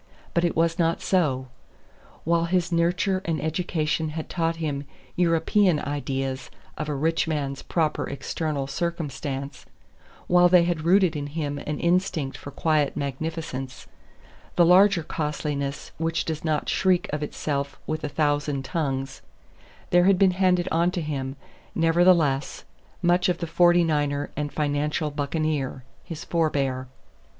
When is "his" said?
2.45-2.71, 26.03-26.25